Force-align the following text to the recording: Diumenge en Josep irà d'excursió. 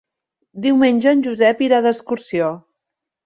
Diumenge 0.63 1.11
en 1.17 1.19
Josep 1.27 1.61
irà 1.67 1.81
d'excursió. 1.87 2.51